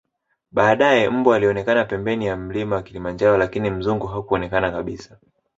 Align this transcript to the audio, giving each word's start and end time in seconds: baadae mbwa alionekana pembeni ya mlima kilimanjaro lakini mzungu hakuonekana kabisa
baadae 0.51 1.09
mbwa 1.09 1.35
alionekana 1.35 1.85
pembeni 1.85 2.25
ya 2.25 2.37
mlima 2.37 2.81
kilimanjaro 2.81 3.37
lakini 3.37 3.69
mzungu 3.69 4.07
hakuonekana 4.07 4.71
kabisa 4.71 5.17